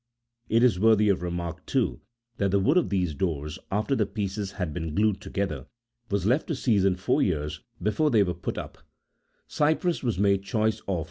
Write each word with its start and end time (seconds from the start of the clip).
34 0.47 0.57
It 0.57 0.63
is 0.65 0.79
worthy 0.79 1.09
of 1.09 1.21
remark, 1.21 1.63
too 1.67 2.01
that 2.37 2.49
the 2.49 2.59
wood 2.59 2.75
of 2.75 2.89
these 2.89 3.13
doors, 3.13 3.59
after 3.71 3.95
the 3.95 4.07
pieces 4.07 4.53
had 4.53 4.73
been 4.73 4.95
glued 4.95 5.21
together, 5.21 5.67
was 6.09 6.25
left 6.25 6.47
to 6.47 6.55
season 6.55 6.95
four 6.95 7.21
years 7.21 7.61
before 7.79 8.09
they 8.09 8.23
were 8.23 8.33
put 8.33 8.55
32 8.55 8.79
Asia 9.63 10.01
Minor, 10.03 10.13
namely. 10.17 10.69